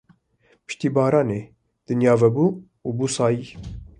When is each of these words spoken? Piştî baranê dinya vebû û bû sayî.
Piştî 0.65 0.89
baranê 0.95 1.41
dinya 1.87 2.13
vebû 2.21 2.47
û 2.87 2.89
bû 2.97 3.07
sayî. 3.17 3.47